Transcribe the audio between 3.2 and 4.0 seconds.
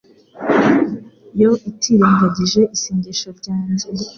ryanjye